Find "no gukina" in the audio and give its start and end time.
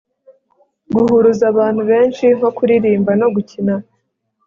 3.19-3.75